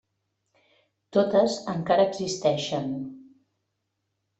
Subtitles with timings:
[1.19, 2.93] Totes encara existeixen.